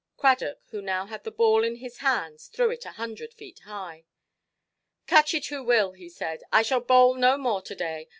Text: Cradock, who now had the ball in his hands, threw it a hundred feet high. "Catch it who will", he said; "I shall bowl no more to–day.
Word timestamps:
Cradock, 0.17 0.57
who 0.71 0.81
now 0.81 1.05
had 1.05 1.23
the 1.25 1.29
ball 1.31 1.63
in 1.63 1.75
his 1.75 1.97
hands, 1.99 2.47
threw 2.47 2.71
it 2.71 2.87
a 2.87 2.93
hundred 2.93 3.35
feet 3.35 3.59
high. 3.65 4.05
"Catch 5.05 5.35
it 5.35 5.45
who 5.45 5.63
will", 5.63 5.91
he 5.91 6.09
said; 6.09 6.41
"I 6.51 6.63
shall 6.63 6.81
bowl 6.81 7.13
no 7.13 7.37
more 7.37 7.61
to–day. 7.61 8.09